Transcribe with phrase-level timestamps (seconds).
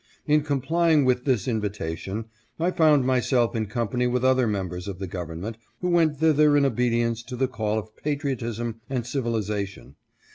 [0.25, 2.25] "In complying with this invitation,
[2.59, 6.65] I found myself in company with other members of the government who went thither in
[6.65, 9.97] obedience to the call of patriotism and civilization.